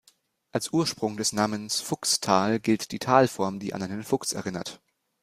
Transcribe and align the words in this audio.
Als 0.51 0.73
Ursprung 0.73 1.15
des 1.15 1.31
Namens 1.31 1.79
"Fuchstal" 1.79 2.59
gilt 2.59 2.91
die 2.91 2.97
Talform, 2.97 3.59
die 3.59 3.75
an 3.75 3.83
einen 3.83 4.01
Fuchs 4.03 4.33
erinnert. 4.33 4.81